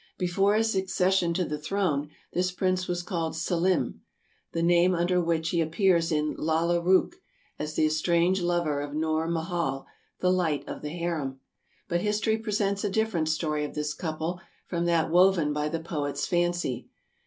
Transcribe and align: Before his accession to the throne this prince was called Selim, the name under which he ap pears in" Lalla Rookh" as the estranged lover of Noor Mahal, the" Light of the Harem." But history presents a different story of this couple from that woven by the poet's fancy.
Before 0.17 0.55
his 0.55 0.75
accession 0.75 1.31
to 1.35 1.45
the 1.45 1.59
throne 1.59 2.09
this 2.33 2.51
prince 2.51 2.87
was 2.87 3.03
called 3.03 3.35
Selim, 3.35 4.01
the 4.51 4.63
name 4.63 4.95
under 4.95 5.21
which 5.21 5.49
he 5.49 5.61
ap 5.61 5.73
pears 5.73 6.11
in" 6.11 6.33
Lalla 6.49 6.81
Rookh" 6.81 7.17
as 7.59 7.75
the 7.75 7.85
estranged 7.85 8.41
lover 8.41 8.81
of 8.81 8.95
Noor 8.95 9.27
Mahal, 9.27 9.85
the" 10.19 10.31
Light 10.33 10.67
of 10.67 10.81
the 10.81 10.89
Harem." 10.89 11.39
But 11.87 12.01
history 12.01 12.39
presents 12.39 12.83
a 12.83 12.89
different 12.89 13.29
story 13.29 13.63
of 13.63 13.75
this 13.75 13.93
couple 13.93 14.41
from 14.65 14.85
that 14.85 15.11
woven 15.11 15.53
by 15.53 15.69
the 15.69 15.79
poet's 15.79 16.25
fancy. 16.25 16.89